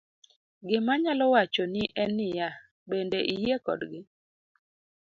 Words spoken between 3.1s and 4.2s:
iyie kodgi?'